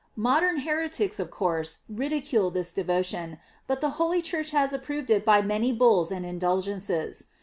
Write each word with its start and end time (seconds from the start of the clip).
Modern 0.17 0.61
heretics, 0.61 1.19
of 1.19 1.29
course, 1.29 1.83
ridicule 1.87 2.49
this 2.49 2.71
devotion, 2.71 3.37
but 3.67 3.81
the 3.81 3.89
holy 4.01 4.19
Church 4.23 4.49
has 4.49 4.73
approved 4.73 5.11
it 5.11 5.23
by 5.23 5.43
many 5.43 5.71
bulls 5.71 6.11
arid 6.11 6.25
indulgences. 6.25 7.25